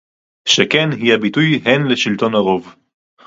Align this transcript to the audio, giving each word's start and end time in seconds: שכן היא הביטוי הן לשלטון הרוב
שכן 0.47 0.87
היא 0.91 1.13
הביטוי 1.13 1.55
הן 1.65 1.87
לשלטון 1.87 2.35
הרוב 2.35 2.75